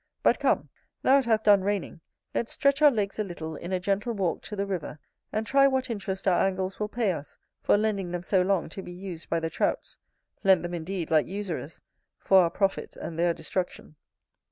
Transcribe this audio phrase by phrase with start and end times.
[0.23, 0.69] But, come,
[1.03, 2.01] now it hath done raining,
[2.33, 4.97] let's stretch our legs a little in a gentle walk to the river,
[5.31, 8.81] and try what interest our angles will pay us for lending them so long to
[8.81, 9.97] be used by the Trouts;
[10.43, 11.81] lent them indeed, like usurers,
[12.17, 13.95] for our profit and their destruction.